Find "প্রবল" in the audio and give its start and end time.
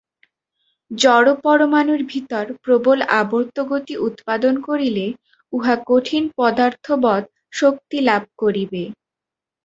2.63-2.99